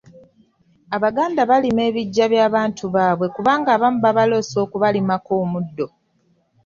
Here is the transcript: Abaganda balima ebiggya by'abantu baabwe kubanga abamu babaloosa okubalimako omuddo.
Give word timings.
Abaganda 0.95 1.41
balima 1.49 1.81
ebiggya 1.89 2.25
by'abantu 2.33 2.83
baabwe 2.95 3.27
kubanga 3.35 3.69
abamu 3.75 3.99
babaloosa 4.03 4.55
okubalimako 4.65 5.31
omuddo. 5.43 5.87